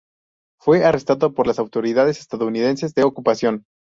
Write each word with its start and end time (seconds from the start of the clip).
Fue 0.59 0.83
arrestado 0.83 1.31
por 1.31 1.45
las 1.45 1.59
autoridades 1.59 2.19
estadounidenses 2.19 2.95
de 2.95 3.03
ocupación. 3.03 3.65